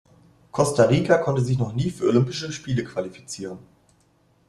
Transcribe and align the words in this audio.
Costa 0.49 0.85
Rica 0.87 1.19
konnte 1.19 1.43
sich 1.43 1.59
noch 1.59 1.73
nie 1.73 1.91
für 1.91 2.07
Olympische 2.07 2.51
Spiele 2.51 2.83
qualifizieren. 2.83 3.59